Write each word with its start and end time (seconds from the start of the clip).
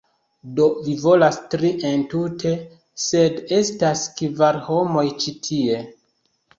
"Do, 0.59 0.69
vi 0.87 0.95
volas 1.03 1.37
tri 1.51 1.69
entute, 1.91 2.55
sed 3.05 3.39
estas 3.61 4.05
kvar 4.25 4.61
homoj 4.73 5.09
ĉi 5.23 5.41
tie 5.49 5.83